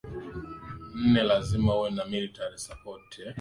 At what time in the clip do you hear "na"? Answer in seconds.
1.97-2.03